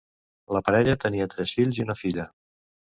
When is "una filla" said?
1.89-2.31